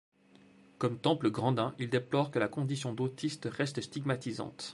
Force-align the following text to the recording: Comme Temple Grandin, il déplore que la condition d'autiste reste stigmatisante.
Comme 0.79 0.97
Temple 0.97 1.29
Grandin, 1.29 1.75
il 1.77 1.91
déplore 1.91 2.31
que 2.31 2.39
la 2.39 2.47
condition 2.47 2.91
d'autiste 2.91 3.47
reste 3.51 3.81
stigmatisante. 3.81 4.69